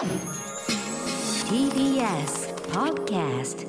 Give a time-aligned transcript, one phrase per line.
[0.00, 0.08] TBS
[2.72, 3.68] Podcast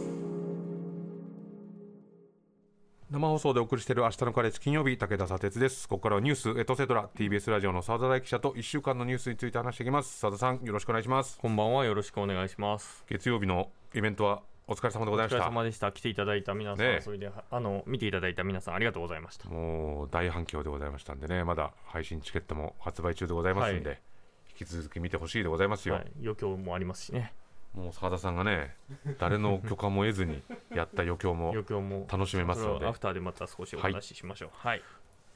[3.09, 5.89] 生放送でお送りしている明日のカレッジ金曜日武田砂鉄です。
[5.89, 10.19] ここからはニュースエトセトラ TBS ラジオの澤田大記者と1週間のニュースについて話していきます。
[10.19, 11.37] 澤田さんよろしくお願いします。
[11.37, 13.03] こんばんはよろしくお願いします。
[13.09, 15.91] 月曜日のイベントはお疲れ様でございまお疲れした様でした。
[15.91, 17.01] 来ていただいた皆さん、ねえ。
[17.01, 19.49] それであの見ていただいた皆さんありがとうございました。
[19.49, 21.43] もう大反響でございましたんでね。
[21.43, 23.95] まだ配信チケットも発売中でございますんで、は
[24.59, 27.33] 引き続き見てほしいでございますよ、はい、余興もありますしね。
[27.73, 28.75] もう澤田さんがね
[29.17, 30.41] 誰の許可も得ずに
[30.75, 32.85] やった余興も 余興も楽しめますので。
[32.85, 34.49] アフターでまた少しお話ししましょう。
[34.53, 34.81] はい。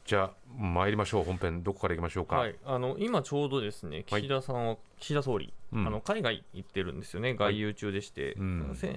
[0.06, 1.24] じゃあ参りましょう。
[1.24, 4.22] 本編どこから行きましょうか、はい、あの今ちょうどですね、はい。
[4.22, 8.38] 岸田さんは、岸田総理、うんあの海外行ってるんですよね、外遊中でして、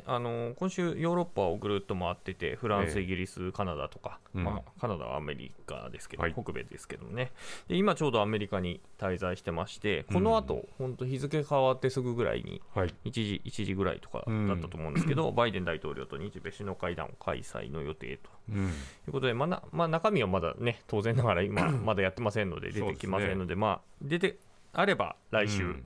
[0.07, 3.05] あの今週、ヨーロッパをぐるっと回ってて、フランス、ええ。
[3.05, 4.45] イギリス、カナダとか、うん。
[4.45, 6.33] まあ、カナダはアメリカですけど、はい。
[6.33, 7.33] 北米ですけどね。
[7.69, 12.95] で、今ちょうどアメリカに滞在してまして、この後、本当、日付変わってすぐぐらいに、はい。
[13.05, 18.31] 1時 ,1 時ぐらいとかだったと思うんですけど、バイデン大統領と日米首脳会談を開催の予定と。
[18.51, 18.55] うん。
[18.57, 18.65] とい
[19.09, 24.39] うことで、まあなまあ、中身はまだね、当然ながら今、まだやってませんので、出てきませんので、まあ、出て
[24.73, 25.85] あれば来週うん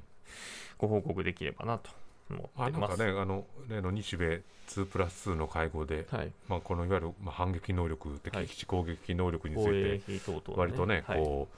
[0.78, 1.90] ご報告できればなと
[2.30, 3.12] 思あなんかってます。
[3.12, 8.46] ねあの例の日米2プラス2の会合で、はい、まあ、このいわゆる、まあ、反撃能力敵はい。
[8.46, 10.22] 基地攻撃能力について
[10.56, 11.18] 割とね、はい。
[11.18, 11.48] こ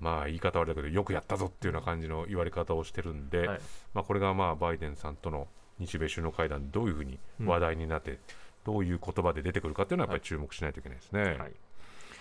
[0.00, 3.60] うまあ言い方悪いだけどよくやったぞっていうような感じの言われ方をしてるんで、はい。
[3.94, 5.48] まあ、これがまあバイデンさんとの
[5.78, 8.18] 日米首脳会談どういうふうに話題になって、
[8.64, 11.22] どういう言葉で出てくるかっていうのはやっぱり注目しないといけないですね。
[11.22, 11.38] はい。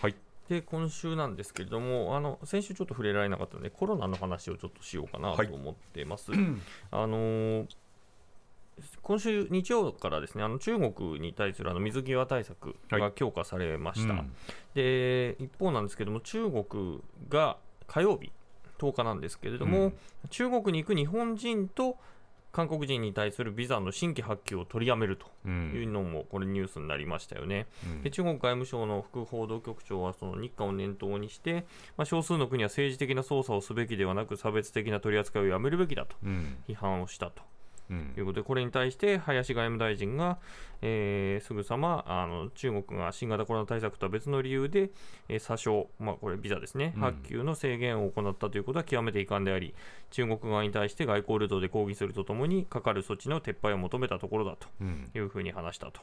[0.01, 0.15] はい
[0.51, 6.33] で今週なんですけれどもあの、先週ちょっと触れられなかったので、コロナの話をちょっとしようかなと思ってます。
[6.91, 7.67] あのー
[9.03, 14.33] 今週日曜からですねあの中国に対するあの水際対策が強化されました、うん。
[14.73, 16.99] で一方なんですけども中国
[17.29, 18.31] が火曜日
[18.79, 19.93] 10日なんですけれども、うん。
[20.29, 21.97] 中国に行く日本人と
[22.51, 25.71] 韓国人に対するビザの新規発給を取りやめるとうん。
[25.73, 27.67] いうのもこれニュースになりましたよね。
[27.85, 28.01] うん。
[28.03, 31.65] で中国外務省の副報道局長はその日韓を念頭にして、
[31.97, 36.57] まあ、少数の国は政治的な操作をすべきではなく差別的な取り扱いをやめるべきだとうん。
[36.67, 37.41] 批判をしたと。
[37.41, 37.60] うん
[38.13, 40.39] ということで、これに対して林外務大臣が、
[40.81, 44.91] えーすぐさまあの中国が新型コロナ対策とは別の理由で、
[45.27, 47.01] えー詐称、まあ、これ、ビザですね、うん。
[47.01, 49.73] 発給の制限を行ったということは極めて遺憾であり、
[50.09, 55.11] 中国側に対して外交ルートで抗議するとともに、かかる措置の撤廃を求めたところだとうん。
[55.13, 56.01] いうふうに話したと。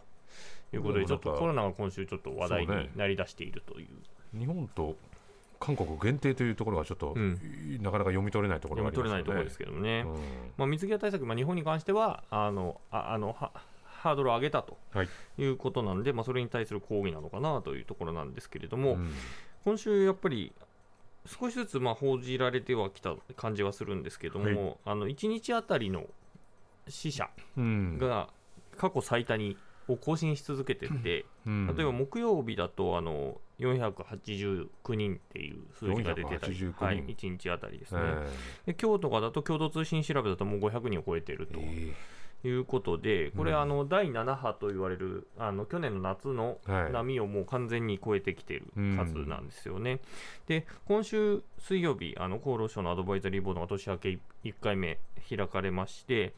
[0.72, 4.96] いうことで、ちょっとコロナが今週、ちょっと話題になりだしているという、日本と
[5.60, 7.32] 韓国限定というところがちょっと、うん。
[7.82, 9.72] なかなか読み取れないところ読がありますよね。
[9.72, 10.18] み取れないところですけどね。
[10.18, 10.52] うん。
[10.56, 13.52] まあ、水際対策、まあ、日本に関してはあのああのは
[13.84, 15.08] ハードルを上げたとはい。
[15.38, 19.12] いうことなんで、まあ、それに対する抗議なのかなというところなんですけれども、うん。
[19.64, 20.52] 今週やっぱり
[21.26, 26.04] 少しずつまあ報じられてはきた感じはするんですけども、あの1日あたりの
[26.88, 27.98] 死者うん。
[27.98, 28.28] が
[28.76, 29.56] 過去最多に
[29.88, 31.66] を更新し続けてて、うん。
[31.76, 36.84] 例えば木曜日だとあの489人っていう数字が出てたり、489人。
[36.84, 38.00] はい、1日あたりですね。
[38.66, 41.58] えで今日とかだと共同通信調べだともう500人を超えていると。
[41.60, 41.94] え
[42.44, 46.92] いうことで、これ、うんあの第7波と言われるあの去年の夏のはい。
[46.92, 50.00] 波をもう完全に超えてきている数なんですよね。
[50.46, 56.34] で今週水曜日、あの厚労省のアドバイザリーボードが年明け1回目開かれまして、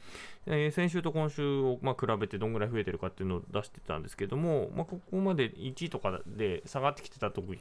[0.47, 7.55] えー先週と今週を、まあ、比べてどんぐらい増えてるかっていうのを出してたんですけども、まあ、ここまで1位とかで下がってきてたとこ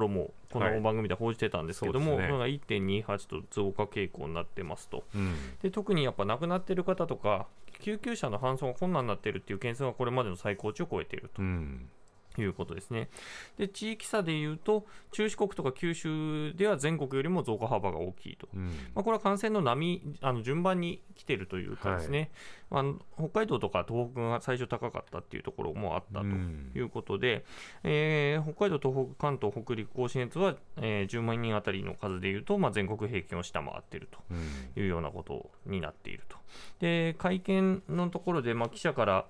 [0.00, 0.74] ろも、こはい。
[0.74, 2.26] の番組で報じてたんですけども、そうですね。
[2.28, 5.04] それが1.28と増加傾向になってますと。
[5.14, 5.34] うん。
[5.62, 7.46] で特にやっぱ亡くなっている方とか、
[7.80, 11.88] 救急車の搬送が困難になっているっていう件数がこれまでの最高値を超えているうん。
[12.05, 12.05] と
[12.42, 13.08] いうことですね。
[13.56, 18.48] で、地域差でいうと、中四国とか九州では全国よりも増加幅が大きいと。
[18.54, 22.30] うんまあ、これは感染の波、あの順番に来ているというかですね、
[22.70, 27.44] あの北海道とか東北が最初高かったっていうところもあったとうんいうことで、
[27.84, 34.18] えー北海道、東北、関東、北陸、甲信越は、えー10万人あたりの数でいうと、まあ、全国平均を下回っていると。
[34.30, 34.36] うん
[34.76, 36.36] いうようなことになっていると。
[36.80, 39.26] で、会見のところで、まあ、記者から、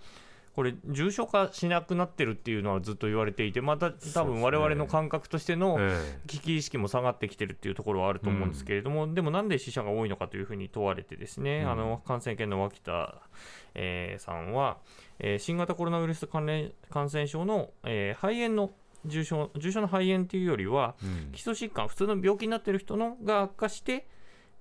[0.56, 11.70] これ、重症化しなくなってるっていうのはずっと言われていて、また多分我々の感覚としてのえ危機意識も下がってきてるっていうところはあると思うんですけれども、でもなんで死者が多いのかというふうに問われてですね、うん。
[11.73, 13.20] あの感染研の脇田、
[13.75, 14.79] えーさんは、
[15.19, 18.70] えー新型コロナウイルス関連感染症の、えー肺炎の
[19.05, 21.32] 重症重症の肺炎というよりは、うん。
[21.32, 24.08] 基礎疾患、普通の病気になっている人のが悪化して、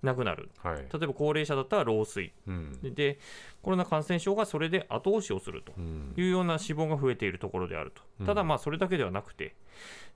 [0.01, 0.49] なくなる。
[0.57, 0.75] はい。
[0.75, 2.31] 例えば高齢者だったら老衰。
[2.47, 2.79] うん。
[2.81, 3.19] でで
[3.61, 6.13] コロナ感染症がそれで後押しをするとうん。
[6.15, 9.55] いうような死亡が増えているところであると、ただまあそれだけではなくて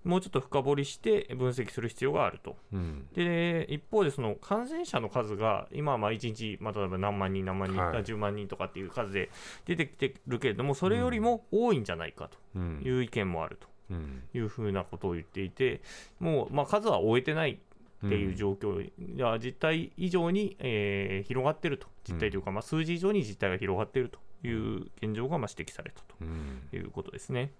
[0.04, 2.56] もうちょっと深掘りして分析する必要があると。
[2.72, 3.08] うん。
[3.14, 8.04] で一方でその感染者の数が今はまあ1日、まあ、例えば何万人何万人、はい。
[8.04, 9.30] 10万人とかっていう数で
[9.66, 12.80] 出てきてるけれどもそれよりも多いんじゃないかうん。
[12.81, 14.24] という意見もあるとうん。
[14.34, 15.81] いうふうなことを言っていて
[16.20, 17.60] もうまあ数は終えてない
[18.06, 21.88] っていう状況、いや実態以上に、えー広がっていると。
[22.07, 26.62] 実態というか、まあ、数字以上に実態が広がっているという現状がまあ指摘されたうん。
[26.72, 27.51] ということですね。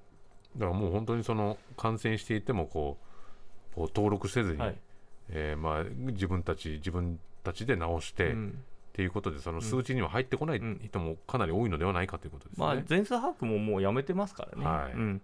[0.56, 2.98] だからもう本当にその感染していてもこ
[3.74, 4.76] うこう登録せずに、はい。
[5.30, 8.64] えーまあ、自分たち自分たちで直して、っうん。
[8.94, 10.82] ていうことでその数値には入ってこないうん。
[10.84, 12.66] 人もかなり多いのではないかということですね。
[12.66, 14.66] まあ、全数把握ももうやめてますからね。
[14.66, 14.94] はい。
[14.94, 15.22] うん、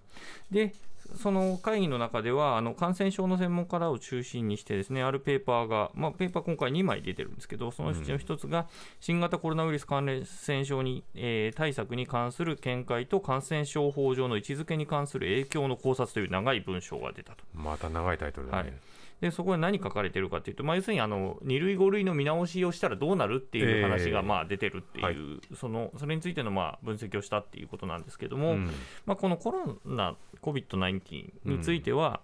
[0.52, 0.74] で、
[1.16, 8.68] その会議の中では、あの感染症の専門家らを中心にして、ですねあるペーパーが、まあ、ペーパー今回2枚出てるんですけど、そのうちの一つが、
[9.00, 17.44] 新型コロナウイルス感染症に、えー対策に関する見解と感染症法上の位置づけに関する影響の考察という長い文章が出たと。
[17.54, 18.70] また長いタイトルだね。
[18.70, 24.26] はいでそこで何書かれてるかというと、まあ、要するにあの2類、5類の見直しをしたらどうなるっていう話がええ。
[24.26, 25.16] まあ出てるっていう、はい。
[25.56, 28.70] そのそれについてのまあ分析をしたっていうことなんですけども、うん。
[29.06, 32.22] まあ、このコロナ、COVID-19 については、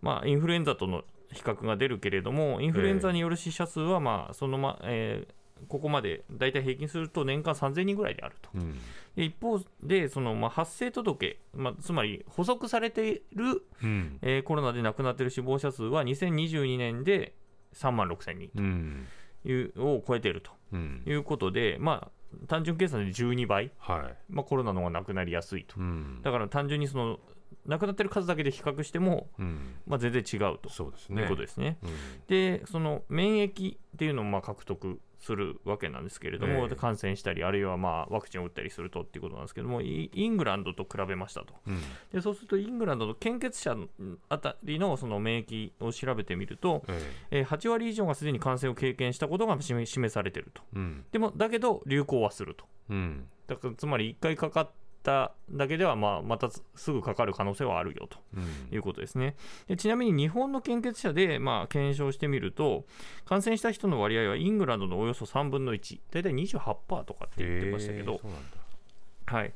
[0.00, 5.34] まあ、インフルエンザとの比較が出るけれども、インフルエンザによる死者数はまあそのま、えー
[5.68, 8.50] ここまで大体平均すると年間3000人ぐらいであると。
[8.54, 8.78] うん。
[9.16, 14.18] で一方で、そのまあ発生届、まあ、つまり補足されているうん。
[14.22, 17.34] えーコロナで亡くなっている死亡者数は2022年で
[17.74, 19.06] 3万6000人うん。
[19.44, 20.50] いうを超えていると。
[20.72, 21.02] うん。
[21.06, 24.32] いうことで、まあ、単純計算で12倍、はい。
[24.32, 25.74] まあ、コロナの方が亡くなりやすいと。
[25.78, 26.20] うん。
[26.22, 27.18] だから単純にその
[27.66, 29.74] 亡くなっている数だけで比較しても、うん。
[29.86, 31.22] まあ、全然違うとそうですね。
[31.22, 31.78] いうことですね。
[31.82, 31.90] うん。
[32.28, 41.54] で、その免疫っていうのをまあ獲得するわけなんですけれども、ええ感染したり、あるいはまあワクチンを打ったりするとっていうことなんですけども、イイングランドと比べましたと。
[41.66, 41.80] うん
[42.12, 43.76] でそうすると、イングランドの献血者
[44.28, 50.62] あたりのその免疫を調べてみると、ええー8割以上がすでに感染を経験したことが示示されていると。
[50.74, 52.64] えうんでも、だけど流行はすると。
[52.90, 54.70] うんだからつまり1回かかっ
[55.02, 58.74] ただけでは、まあ、またすぐかかる可能性はあるよとうん。
[58.74, 59.36] いうことですね。
[59.66, 62.84] でちなみに日本の献血者で、まあ、検証してみると、
[63.24, 68.20] 感染した人の割合はイングランドのおよそ3分の1、大体28%とかって言ってましたけど。
[69.26, 69.52] はい、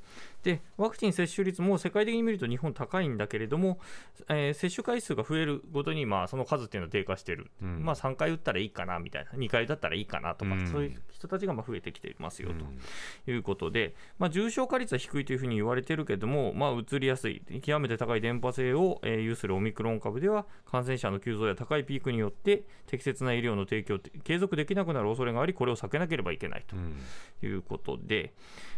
[0.46, 3.80] でワクチン接種率も世界的に見ると日本高いんだけれども、
[4.28, 7.84] えー接種回数が増えるごとに、まあ、その数っていうのは低下している、うん。
[7.84, 10.66] まあ、3回打ったらいいかなみたいな、2回だったらいいかなとか、うん。
[10.68, 26.76] そういう人たちがまあ増えてきていますようんということで、まあ、重症化率は低いというふうに言われているけれども、まあ、移りやすい、極めて高い電波性を、えー有するオミクロン株では、感染者の急増や高いピークによって、適切な医療の提供を継続できなくなる恐れがあり、これを避けなければいけないと。
[27.44, 28.32] いうことで、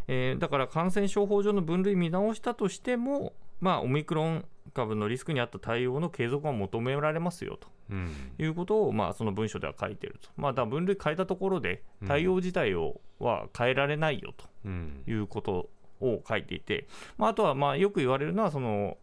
[0.06, 4.44] えーだから感染症法上の分類見直したとしても、まあ、オミクロン
[4.75, 7.69] 株のリスクに合った対応の継続が求められますよと。
[7.90, 8.32] うん。
[8.38, 14.34] いうことを、まあ、その文書では書いていると、まあ、だ分類変えたところで、対応自体をは変えられないよ
[14.64, 15.02] うん。
[15.05, 15.70] ということ
[16.00, 18.96] を書いていて、まあ、あとはまあよく言われるのはその、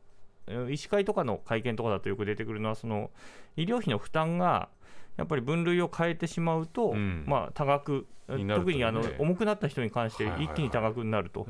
[0.48, 3.10] えー医師会とかの会見とかだとよく出てくるのは、その
[3.58, 4.70] 医療費の負担が
[5.18, 7.24] やっぱり分類を変えてしまうと、うん。
[7.28, 11.46] まあ、多額、特にあの重くなった人に関して一気に多額になると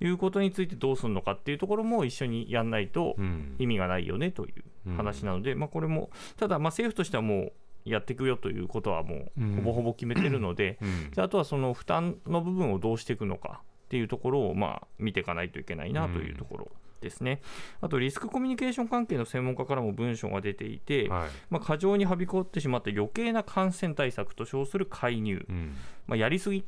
[0.00, 3.14] えいうことについてどうするのかっていうところも一緒にやんないと
[3.58, 4.52] 意味がないよねとい
[4.86, 7.52] う話なので、まあ、これも、ただ、まあ政府としてはもう
[7.84, 11.10] やっていくよということはもうほぼほぼ決めてるので、うん。
[11.12, 16.68] じゃああとはその負担の部分をどうしていくのかっていうところをまあ見ていかないといけないなというところ
[17.00, 17.40] ですね。
[17.80, 21.28] あとリスクコミュニケーション関係の専門家からも文章が出ていて、はい。
[21.50, 25.76] まあ、過剰にはびこってしまった余計な感染対策と称する介入、うん。
[26.06, 26.64] まあ、やりすぎい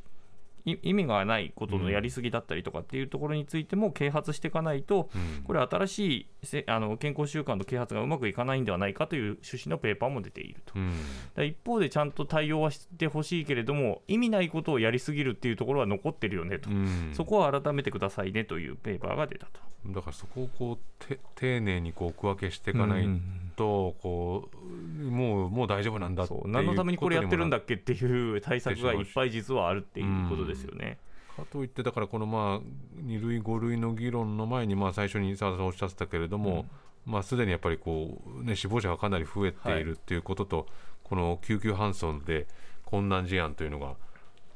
[0.65, 5.43] 意味がないことのやりすぎだったりとかっていうところについても啓発していかないと、うん。
[5.43, 10.73] これ新しいせあの健康習慣の啓発がうまくいかないんではないかという趣旨のペーパーも出ていると。
[10.75, 11.45] うん。
[11.45, 17.11] 一方でちゃんと対応はしてほしいけれども意味ないことをやりすぎるっていうところは残ってるよねと、うん。
[17.13, 19.61] そこは改めてくださいねというペーパーが出たと。
[19.87, 23.09] だからそこをこうて丁寧にこう区分けしていかない
[23.51, 30.97] と、こうもうもう大丈夫なんだって何のためにこれやってるんだこっけっていう対策がいっぱい実はあるっていうことですよね。
[31.41, 36.65] かといってだからこのまあ2類5類の議論の前にまあ最初に澤田さんおっしゃってたけれども、
[37.05, 40.67] まあすでにやっぱりこうね死亡者がかなり増えているっていうことと、
[41.03, 42.47] この救急搬送で
[42.85, 43.95] 困難事案というのが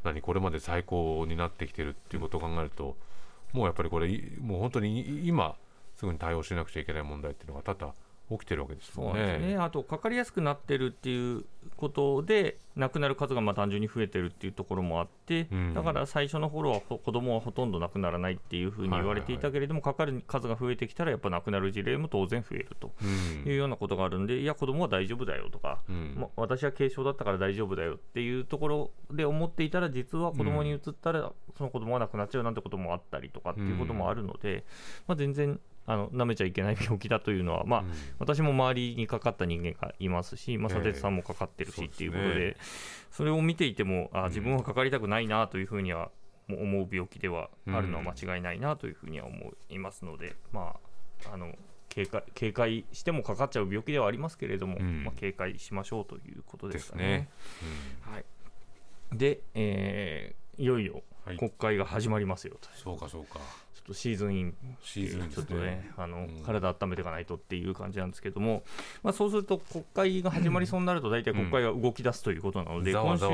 [0.04, 2.96] 何これまで最高になってきてるっていうことを考えると、
[3.54, 5.56] もうやっぱりこれいもう本当にい今
[5.96, 7.94] すぐに対応しなくちゃいけない問題っていうのが多々
[8.30, 11.46] 起きてるわけですそうもんなんですね、あと、かかりやすくなってるっていう
[11.78, 15.74] ことで、亡くなる数がまあ単純に増えてるっていうところもあって、うん。
[15.74, 23.50] だから最初の頃はほ子供はほとんど亡くならないっていうふうに言われていたけれども、かかる数が増えてきたら、やっぱ亡くなる事例も当然増えるとうん。
[23.50, 26.16] いうようなことがあるんで、いや、子供は大丈夫だよとか、うん。
[26.18, 34.66] ま私は軽症だったから大丈夫だよっていうところで思っていたら、実は子供に移ったら、その子供が亡くなっちゃうなんてこともあったりとかっていうこともあるので、
[35.08, 37.88] まあ、全然あの舐めちゃいけない病気だというのは、まあうん。
[38.20, 40.82] 私も周りにかかった人間がいますし、まあ、ええ。
[40.82, 42.58] 佐哲さんもかかってるしそうですねっていうことで、
[43.12, 44.26] それを見ていても、あん。
[44.26, 46.12] 自分はかかりたくないなというふうには
[46.50, 50.76] 思う病気ではあるのは間違いないなというふうには思いますので、ま
[51.26, 51.54] あ、あの
[51.90, 55.04] 警戒警戒してもかかっちゃう病気ではありますけれども、うん。
[55.04, 56.80] まあ、警戒しましょうということでかね。
[56.80, 57.30] ですすね。
[58.02, 58.26] はい、
[59.14, 61.38] で、えーいよいよはい。
[61.38, 63.40] 国会が始まりますよと、そうかそうか。
[63.86, 64.56] ちょっとシーズンイン。
[64.82, 65.92] シーズンちょっとねね。
[65.96, 66.44] あの、うん。
[66.44, 68.64] 体温めていかないとっていう感じなんですけども、
[69.04, 73.26] まあ、そうすると国会が始まりそうになると、大体国会が動き出すということなので、今週。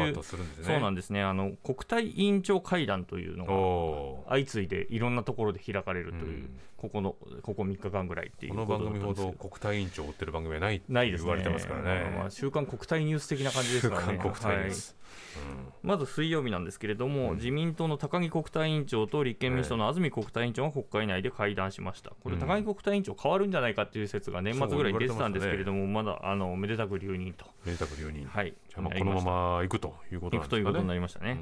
[0.63, 1.23] そうなんですね。
[1.23, 11.25] あの、国対委員長会談というのおが相次いでいろんなところで開かれるという、うんここのここ3日間ぐらいっていうこの番組ほどど国対委員長を追ってる番組はないないですね。
[11.25, 12.17] 言われてますからね。
[12.17, 14.13] まあ、週刊国対ニュース的な感じですからね。
[14.13, 14.63] 週刊国対はい。
[14.63, 14.97] です。
[15.83, 17.35] まず水曜日なんですけれども、うん。
[17.35, 22.41] 自民党の高木国対委員長と立憲民主党の安住国対委員長が国会内で会談しました、これ、うん。
[22.41, 28.25] 高木国対委員長、変わるんじゃないかっていう説が年末ぐらいに出てたんですけれども、まだあのめでたく留任と、明確留任。
[28.25, 30.41] はい、じゃあまあこのまま行くということ行なんですかね。
[30.41, 31.39] くということになりましたね。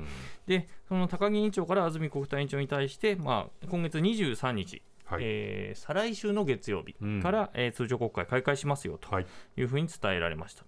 [0.48, 9.26] で、その高木委員長から安住国対委員長に対して、まあ、今月23日、はいえー再来週の月曜日うんから、えー通常国会開会しますよとはい。
[9.58, 10.64] いうふうに伝えられました。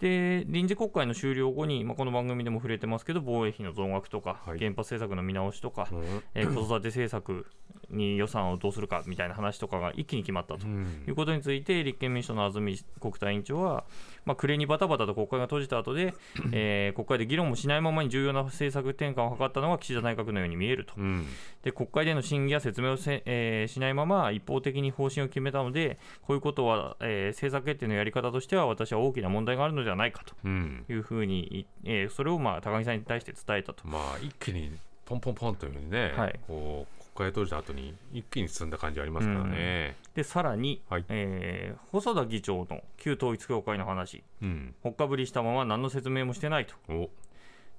[0.00, 4.58] で臨時国会の終了後に、まあ、この番組でも触れてますけど、防衛費の増額とか、はい。
[4.58, 6.22] 原発政策の見直しとか、うん。
[6.34, 7.46] えー子育て政策
[7.90, 10.66] に予算をどうするかみたいな話とかが一気に決まったと。
[10.66, 11.04] うん。
[11.06, 13.84] いうことについて、立憲民主党の安住国対委員長は、
[14.24, 16.14] まあ、暮れにバタバタと国会が閉じた後で、
[16.52, 21.26] えー国会で議論もしないままに重要な政策転換を図ったのが岸田内閣のように見えると、うん。
[21.62, 33.86] で国会での審議や説明をせ、えーしないまま一方的に方針を決めたので、こういうことは、えー政策決定のやり方としては、私は大きな問題があるのではないかとうんいうふうに、えーそれをまあ高木さんに対して伝えたと。
[33.86, 34.70] まあ一気に
[35.04, 39.94] ポンポンポンというふうにね、はいこう国会閉じた後に一気に進んだ感じありますからね。
[40.14, 44.74] でさらに、はいえー細田議長の旧統一教会の話、うん。
[44.82, 46.74] ほっかぶりしたまま何の説明もしてないと。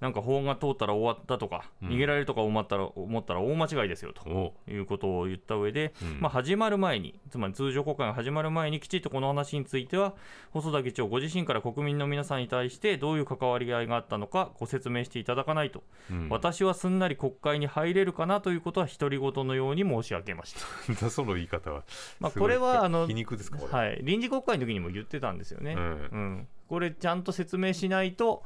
[0.02, 1.90] おなんか法が通ったら終わったとか、うん。
[1.90, 6.20] 逃げられるとか思ったら思ったら大間違いですよとおいうことを言った上で、うん。
[6.22, 10.14] まあ、始まる前に、つまり通常国会が始まる前に、きちっとこの話については、
[10.52, 16.30] 細田議長ご自身から国民の皆さんに対して、どういう関わり合いがあったのか、ご説明していただかないと、うん。
[16.30, 21.10] 私はすんなり国会に入れるかなということは、独り言のように申し上げました。
[21.10, 21.84] その言い方は
[22.20, 25.74] まあこれはあの皮肉ですかこれ、はい、臨時国会の時にも言ってたんですよね。
[25.74, 28.44] うんうん、これちゃんと説明しないと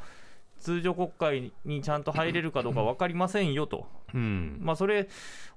[0.59, 4.57] 通常国会にちゃんと入れるかどうか分かりませんよと、うん。
[4.61, 5.07] まあ、それ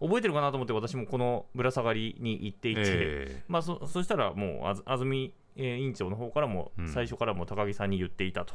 [0.01, 6.89] 覚えてるかなと思って私もこのぶら下がりに行っていて、えまあ、そそしたらもうあず安住えー委員長の方からもうん。
[6.89, 8.55] 最初からも高木さんに言っていたと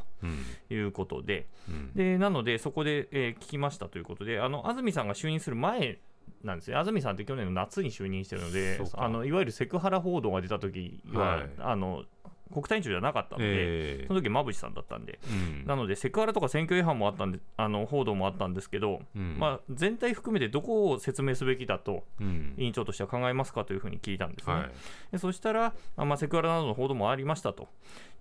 [0.70, 1.94] いうことで、うん。
[1.94, 6.00] でなのでそこで、えー聞きましたということであの安住さんが就任する前
[6.44, 6.78] なんですね。
[6.78, 11.50] 安住さんって去年の夏に就任してるのであのいわゆるセクハラ報道が出た時は、はい。
[11.60, 12.04] あの
[12.52, 14.06] 国対委員長じゃなかったので、ええ。
[14.08, 15.66] その時馬淵さんだったんで、うん。
[15.66, 19.38] なのでセクハラとか選挙違反もあったんであの報道もあったんですけど、うん。
[19.40, 22.54] まあ、全体含めてどこを説明すべきだとうん。
[22.58, 24.54] 委員長としては考えますかというふうに聞いたんですね。
[24.54, 24.72] はい。
[25.12, 27.68] でそしたら、あまあ、セクハラなどの報道もありましたと。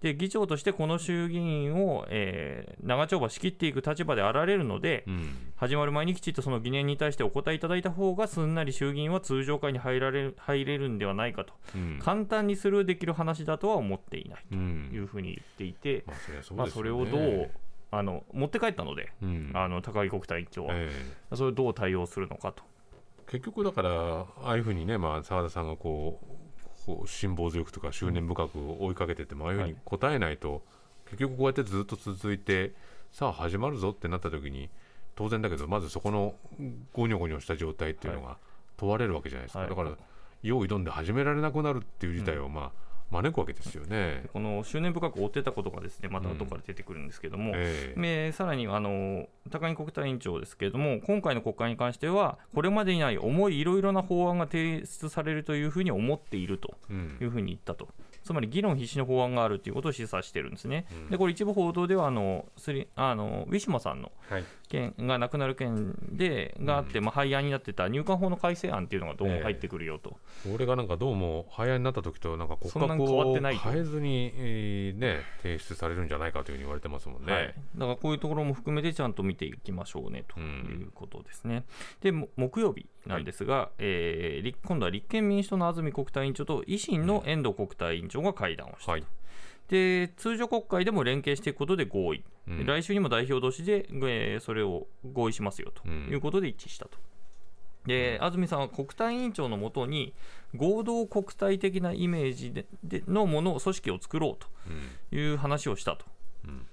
[0.02, 5.52] で議長としてこの衆議院を、えー長丁場仕切っていく立場であられるので、うん。
[5.56, 11.98] 始まる前にきちっとその疑念に対してお答えいただいた方がすんなり衆議院は通常会に入られる入れるんではないかと、うん。
[12.00, 16.04] 簡単にスルーできる話だとは思っていないうんというふうに言っていて、
[16.54, 17.50] まあそれをどう
[17.90, 19.50] あの持って帰ったので、うん。
[19.54, 20.90] あの高木国対委員長は、え
[21.32, 21.36] え。
[21.36, 22.62] それをどう対応するのかと。
[23.28, 26.35] 結局だからああいうふうにねまあ澤田さんがこう
[26.86, 30.62] こう辛抱強くとか執念深く追いかけててもああいに答えないと、
[31.06, 32.72] 結局こうやってずっと続いて
[33.10, 34.70] さあ始まるぞってなった時に
[35.16, 36.34] 当然だけどまずそこの
[36.92, 38.36] ゴニョゴニョした状態っていうのが
[38.76, 39.68] 問われるわけじゃないですか、はい。
[39.68, 39.92] だから
[40.42, 42.72] 用意どんで始められなくなるっていう事態をまあ、
[43.10, 44.24] 招くわけですよね。
[44.32, 56.76] この執念深く追ってたことがですねまた後から出てくるんですけども、ええでさらにあの高木国対委員長ですけれども、今回の国会に関しては、これまでにない重いいろいろな法案が提出されるというふうに思っていると
[57.20, 57.88] いうふうに言ったと、
[58.24, 60.86] つまり議論必至の法案があるということを示唆してるんですね。
[60.90, 64.10] うんでこれ一部報道ではあのスリあのウィシュマさんの
[64.68, 70.18] 件がなくなる件でがあって、まあ、廃案になってた入管法の改正案っていうのがどうも入ってくるよと。
[70.52, 73.60] 俺がなんかどうも廃案になった時となんか骨格をてないと。
[73.60, 77.32] 変えずに、えーね、提出されるんじゃないかというふうに言われてますもんね。
[77.32, 81.64] はい、だからこういうところも含めてちゃんと見ていきましょうねということですね。
[82.00, 89.04] でも木曜日なんですが、えー立今度は立憲民主党の安住国対委員長と維新の遠藤国対委員長が会談をしたと、はい
[89.68, 92.58] で通常国会でも連携していくことで合意、うん。
[92.58, 96.08] で来週にも代表同士で、えーそれを合意しますよとうん。
[96.10, 96.98] いうことで一致したと。
[97.86, 100.12] で安住さんは国対委員長のもとに
[100.56, 104.34] 合同国対的なイメージででのものを組織を作ろうう
[104.72, 104.88] ん。
[105.10, 106.04] という話をしたと。
[106.44, 106.66] うん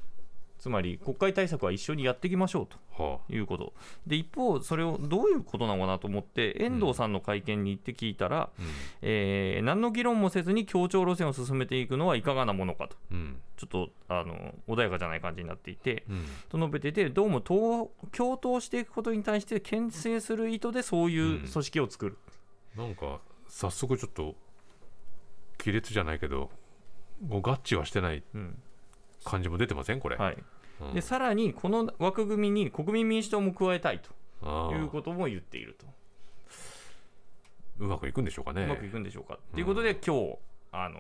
[0.63, 3.73] つまり国会対策は一緒にやっていきましょうとはいうこと。
[4.07, 8.65] で一方それをどういうことなのかなと思って遠藤さんの会見に行って聞いたら、あうん。
[9.01, 12.95] えー何の議論もせずに協調路線を進めていくのはいかがなものかと。
[13.11, 13.41] うん。
[13.57, 16.25] ちょっとあの穏やかじゃない感じになっていてうん。
[16.47, 22.17] と述べててどうも党共闘していくことに対して牽制する意図でそういう組織を作る、
[22.77, 24.35] なんか早速ちょっと
[25.57, 26.49] 亀裂じゃないけど
[27.27, 28.23] もう合致はしてない。
[28.33, 28.63] うん
[29.23, 29.99] 感じも出てません？
[29.99, 30.37] これ、はい、
[30.81, 30.93] うん。
[30.93, 34.01] でさらにこの枠組みに国民民主党も加えたい
[34.41, 35.85] ということも言っていると。
[37.79, 38.65] うまくいくんでしょうかね。
[38.65, 39.39] うまくいくんでしょうか。
[39.53, 40.37] ということで、今日
[40.75, 40.99] あの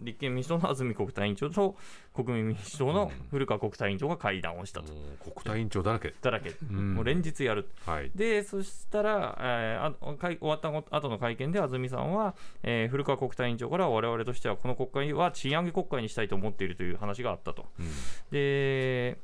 [0.00, 1.76] 立憲民主党の安住国対委員長と
[2.12, 4.92] 国民民主党の古川国対委員長が会談をしたと。
[4.92, 6.94] もう国対委員長だらけ、だらけ、ん。
[6.94, 7.68] もう連日やる。
[7.86, 8.10] はい。
[8.14, 17.64] で、そしたら、えーあ会終わった後の会見で安住さんは、えー古川国対委員長から我々としてはこの国会は賃上げ国会にしたいと思っているという話があったと。
[17.78, 17.86] うん。
[18.30, 19.18] で、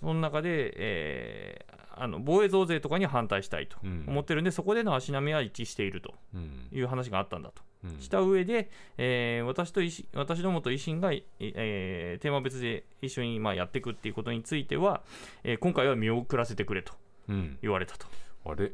[0.00, 4.04] その中で、えーあの防衛増税とかには反対したいとうん。
[4.08, 6.68] 思ってるんで、そこでの足並みは一致しているとうん。
[6.72, 7.62] いう話があったんだと。
[7.84, 8.00] うん。
[8.00, 9.80] した上で、えー私と
[10.14, 15.02] 私どもと維新が、いえーテーマ別で一緒にまあやっていくっていうことについては、
[15.44, 16.92] えー今回は見送らせてくれと
[17.28, 17.58] うん。
[17.62, 18.06] 言われたと。
[18.44, 18.72] あれ？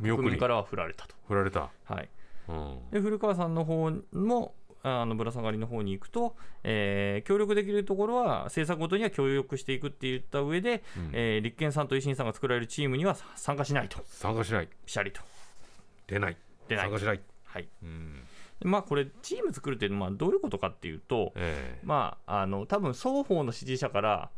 [0.00, 0.36] 見送り。
[0.38, 1.14] からは振られたと。
[1.28, 2.08] 振られた、はい、
[2.48, 2.78] うん。
[2.90, 11.10] で古川さんの方もあのぶら下がりの方に行くと、えー協力できるところは政策ごとには協力していくって言った上で、うん。
[11.12, 14.68] えー立憲さんと維新さんが作られるチームには参加しないと、参加しない。
[14.68, 15.20] ピシャリと。
[16.06, 16.36] 出ない。
[16.68, 16.84] 出ない。
[16.84, 17.20] 参加しない、
[17.56, 17.68] はい。
[17.82, 18.22] うん。
[18.64, 21.86] まあ、これ、チーム作るっていうのはまあどういうことかっていうと、ええ。
[21.86, 24.30] まあ、あの多分双方の支持者から、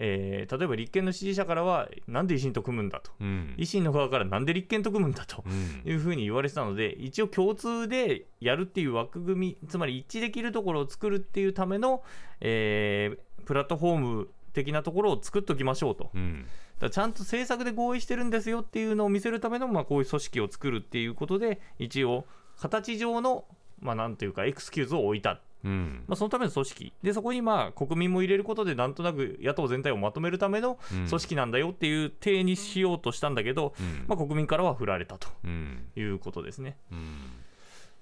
[0.00, 3.54] えー例えば立憲の支持者からは、なんで維新と組むんだと、うん。
[3.58, 5.90] 維新の側からなんで立憲と組むんだとうん。
[5.90, 12.02] いうふうに言われてたので、一応共通でやるっていう枠組み、つまり一致できるところを作るっていうための、
[12.40, 16.10] えープラットフォーム的なところを作っておきましょうと。
[16.14, 16.46] うん。
[16.78, 22.26] だちゃんと政策で合意してるんですよっていうのを見せるための、まあ、こういう組織を作るっていうことで、一応、
[22.58, 23.44] 形上の、
[23.80, 25.40] まあ、なんというか、エクスキューズを置いた。
[25.64, 26.04] うん。
[26.06, 26.92] まあ、そのための組織。
[27.02, 31.08] でそこにまあ国民も入れることでなんとなく野党全体をまとめるためのうん。
[31.08, 34.04] 組織なんだよっていう体にしようとしたんだけど、うん。
[34.06, 35.86] まあ、国民からは振られたとうん。
[35.96, 36.76] いうことですね。
[36.92, 37.18] うん。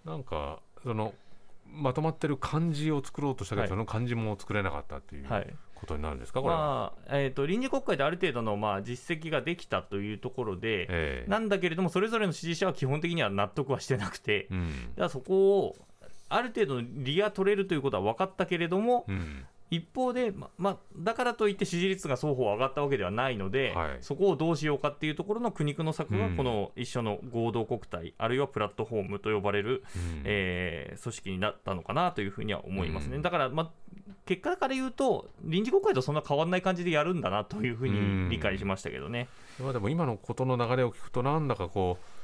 [0.04, 1.14] なんかその
[1.72, 3.68] まとまってる漢字を作ろうとしたけど、はい。
[3.70, 5.28] その漢字も作れなかったっていう。
[5.28, 6.60] はいことになるんですか、これは？
[6.60, 11.30] まあえー、と臨時国会である程度のまあ実績ができたというところで、ええ。
[11.30, 14.68] なんだけれども、それぞれの支持者は基本的には納得はしてなくて、うん。
[14.68, 15.76] だからそこを
[16.28, 23.98] ある程度の利が取れるということは分かったけれども、うん一方で、ままあ、だからといって支持率が双方上がったわけではないので、はい。
[24.00, 26.37] そこをどうしようかっていうところの苦肉の策が、うん。
[26.37, 30.22] この一緒の合同国体、あるいはプラットフォームと呼ばれる、うん。
[30.24, 33.16] えー組織になったのかなというふうには思いますね。
[33.16, 33.22] うん。
[33.22, 33.70] だから、まあ、
[34.24, 39.29] 結果から言うと、臨時国会とそんな変わらない感じでやるんだなというふうに理解しましたけどね。
[39.61, 42.15] まあでも今のことの流れを聞くとなんだかこう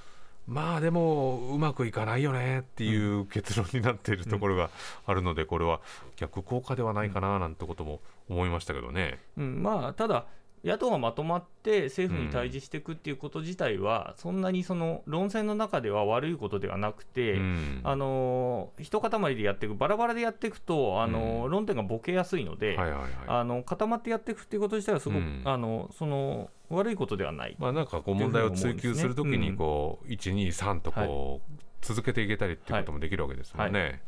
[0.46, 4.70] まあでもうまくいかないよねっていう結論になっているところが
[5.07, 5.81] あるのでこれは
[6.16, 9.18] 逆効果ではないかななんてことも思いましたけどね。
[9.37, 10.26] うん、まあ、ただ、
[10.64, 23.11] 野党がまとまって政府に対峙していくっていうこと自体は、そんなにその論戦の中では悪いことではなくて、うんあのー一塊でやっていく、バラバラでやっていくと、あのーうん論点がボケやすいので、はいはいはい。
[23.26, 27.56] あの固まってやっていくっていうこと自体はすごく、うんあのその悪いことではない。
[27.58, 34.02] まあなんかこう問題を追求するときにこう1、2、3とこう続けていけたりっていうこともできるわけですもんね。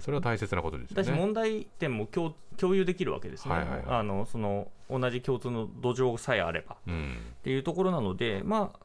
[0.00, 1.16] それは大切なことですね。
[1.16, 3.84] 問題点も共共有できるわけですね、はいはいはい。
[3.88, 6.76] あのその同じ共通の土壌さえあれば。
[6.86, 7.16] うん。
[7.40, 8.83] っていうところなので、まあ、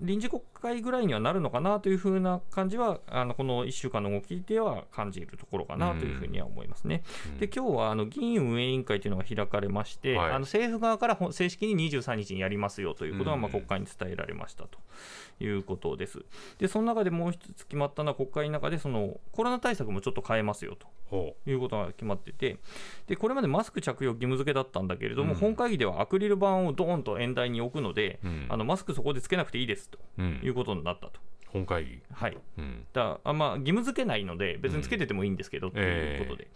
[0.00, 7.02] 臨時国会ぐらいにはなるのかなというふうな感じは、あのこの1週間の動きでは感じるところかなというふうには思いますね。
[7.32, 14.78] うんで今日はあの議院運営委員会というのが開かれまして、はいあの政府側からほ正式に23日にやりますよということが、うんまあ、国会に伝えられましたと
[15.40, 16.24] いうことです。
[16.58, 20.86] で、その中でもう一つ決まったのは、国会の中でそのコロナ対策もちょっと変えますよと。
[21.10, 22.58] ほいうことが決まってて、
[23.06, 25.38] でこれまでマスク着用義務付けだったんだけれども、うん。
[25.38, 28.46] 本会議ではアクリル板をドーンと演台に置くので、うん。
[28.48, 31.20] あのマスクそこでつけなくていいですというんことになったと。
[31.52, 32.38] 本会議、はい。
[32.58, 36.48] うん、だあまあ、義務付けないので、別につけててもいいんですけど、ということで、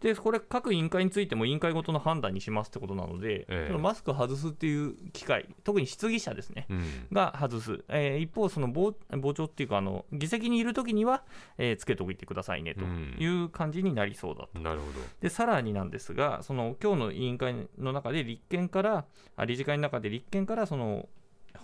[0.00, 3.66] で、これ、各委員会についても委員会ごとの判断にしますってことなので、ええ。
[3.66, 11.24] そのマスク外すっていう機会、特に質疑者ですね、うん、が外す、えー一方、その傍傍聴っていうかあの、議席にいるときには、
[11.58, 14.58] えーつけておいてくださいねという感じになりそうだと。
[14.60, 14.86] なるほ
[15.20, 19.04] でさらになんですが、その今日の委員会の中で立憲から、
[19.36, 21.08] あ理事会の中で立憲からその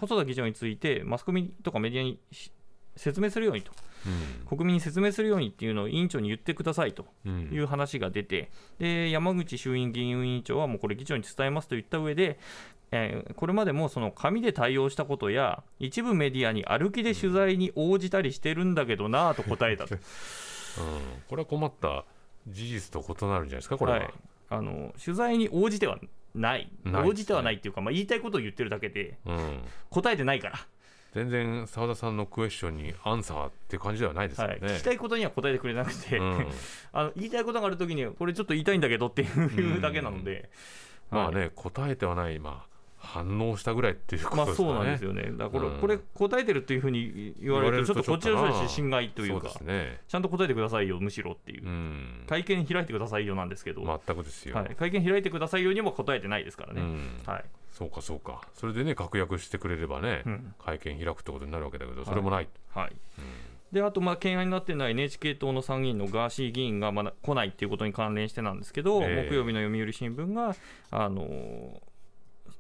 [0.01, 2.53] 細田議長について、マスコミとかメディアにし
[2.97, 7.07] 説明するようにと、ど、国民に説明するようにっていうのを委員長に言ってくださいと。
[7.27, 12.39] うん、うんいう話が出て、で山口衆院議員委員長は、もうこれ、議長に伝えますと言った上で、
[12.91, 19.95] えーこれまでもその紙で対応したことや、一部メディアに歩きで取材に応じたりしてるんだけどなぁと答えたと。
[19.95, 20.01] うん、
[21.29, 22.05] これは困った
[22.49, 23.99] 事実と異なるんじゃないですか、これは。
[23.99, 24.11] はい、
[24.51, 25.99] あの取材に応じては
[26.35, 30.59] ない、応じてはないっていうか、まあ、言いたいことを言ってるだけで、うん、答えてないから、
[31.15, 34.67] 全然澤田さんのクエスチョンにアンサーって感じではないですよはい、ね。
[34.69, 36.47] 聞きたいことには答えてくれなくて、うん。
[36.93, 40.51] あの言いたいことがあるときに、これちょっと言いたいんだけどっていうだけなので、
[41.11, 42.74] はいまあね、答えてはない、まあ、
[43.05, 44.63] 反応したぐらいっていうことです。
[44.63, 49.51] まあそうなんですよね、だからこれ,、うんこれ答えてるっていうふうに言われると、ちょっとこっちの人たち心外というか。
[50.09, 52.25] ちゃんと答えてくださいよ、むしろっていう、うん。
[52.27, 54.57] 会見開いてくださいよなんですけど、全くですよ。
[54.57, 56.81] はい、会見開いてくださいよにも答えてないですからね。
[56.81, 57.23] うん。
[57.27, 58.41] はいそうかそうか。
[58.55, 62.49] それでね、確約してくれればね、うん会見開くってことになるわけだけど、それもない。
[62.73, 62.93] はい
[63.75, 70.55] であと、まあ、懸案になっているのは NHK 党の参議院のガーシー議員がまだ来ないっていうことに関連してなんですけど、ええ木曜日の読売新聞が、
[70.93, 71.83] あの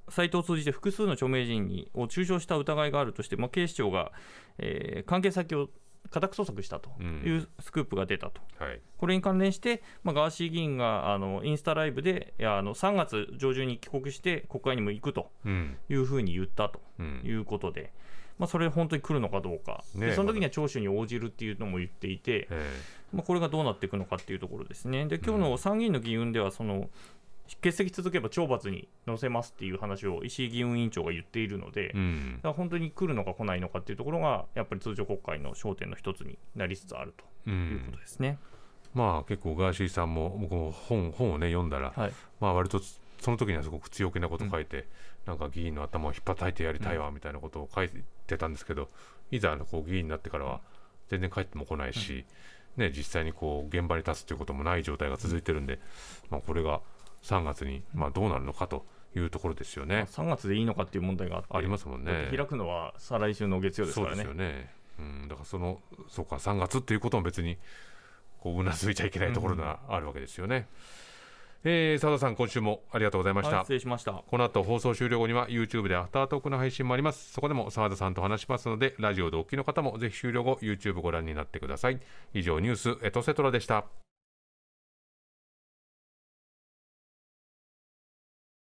[0.09, 4.13] サイトを通じて複数の著名人にを中傷した疑いがあるとして、まあ、警視庁が、
[4.59, 5.69] えー関係先を
[6.11, 8.41] 家宅捜索したというスクープが出たと。
[8.59, 8.81] はい。
[8.99, 15.77] これに関連して、まあ、ガーシー議員があのインスタライブであの3月上旬に帰国して国会にも行くとうん。
[15.89, 17.93] いうふうに言ったとうんいうことで、
[18.39, 22.81] まあ、それ本当に来るのかどうか、ねでその時には聴取に応じるっていうのも言っていて、え
[23.13, 25.07] まあ、これがどうなっていくのかっていうところですね。
[25.07, 26.91] で今日の参議院の議運ではその
[27.63, 32.37] 欠席続けば懲罰に乗せますっていう話を石井議運委員長が言っているので、えうん。
[32.37, 32.43] だ。
[32.43, 37.15] から本当に来るのか来ないのかっていうところがやっぱり通常国会の焦点の一つになりつつある
[37.47, 38.39] うということん、ですね。
[38.95, 42.13] まあ結構ガーシーさんも僕も本本をね読んだら、はい。
[42.41, 44.87] まあ割とつその時にはすごく強気なことを書いて、
[45.27, 47.91] なんか議員の頭を引っ叩いてやりたいわみたいなことを書い
[48.27, 48.89] てたんですけど、
[49.31, 50.61] いざあのこう議員になってからは
[51.09, 52.25] 全然帰っても来ないし、
[52.77, 55.81] ね、実際にこう現場に立つということもない状態が続いてるんで、
[56.31, 56.81] まあ、これが
[57.25, 60.07] 3月にまあどうなるのかというところですよね。
[60.11, 64.45] 3月でいいのかっていう問題がありますもんね開くのは再来週の月曜ですそうですからね。
[64.45, 64.71] よね。
[64.99, 67.59] うん、だからそのそうか3月っていうことも別に
[68.39, 70.69] こううなずいちゃいけないところがあるわけですよね。
[71.67, 73.57] えー、佐田さん今週もありがとうございました。
[73.57, 74.13] はい、失礼しました。
[74.13, 77.33] この後放送終了後には YouTube でアフタートークの配信もあります。
[77.33, 81.99] そこでも澤田さんと話しますので、ラジオでお聞きの方もぜひ終了後 YouTube ご覧になってください。
[82.35, 84.04] 以上ニュースエトセトラでした。